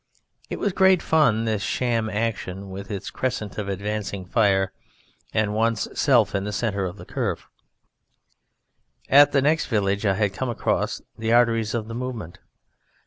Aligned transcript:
It 0.49 0.57
was 0.57 0.73
great 0.73 0.99
fun, 0.99 1.45
this 1.45 1.61
sham 1.61 2.09
action, 2.09 2.71
with 2.71 2.89
its 2.89 3.11
crescent 3.11 3.59
of 3.59 3.69
advancing 3.69 4.25
fire 4.25 4.71
and 5.31 5.53
one's 5.53 5.87
self 5.99 6.33
in 6.33 6.43
the 6.43 6.51
centre 6.51 6.85
of 6.85 6.97
the 6.97 7.05
curve. 7.05 7.45
At 9.09 9.31
the 9.31 9.43
next 9.43 9.67
village 9.67 10.03
I 10.07 10.15
had 10.15 10.33
come 10.33 10.49
across 10.49 11.03
the 11.19 11.31
arteries 11.31 11.75
of 11.75 11.87
the 11.87 11.93
movement. 11.93 12.39